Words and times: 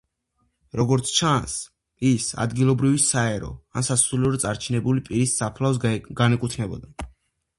როგორც 0.79 1.09
ჩანს, 1.17 1.57
ის 2.11 2.29
ადგილობრივი 2.45 3.03
საერო 3.03 3.51
ან 3.81 3.87
სასულიერო 3.89 4.41
წარჩინებული 4.47 5.05
პირის 5.11 5.37
საფლავს 5.43 5.81
განეკუთვნებოდა. 6.23 7.09